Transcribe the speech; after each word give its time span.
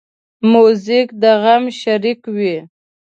موزیک 0.51 1.07
د 1.21 1.23
غم 1.41 1.63
شریک 1.79 2.21
وي. 2.35 2.55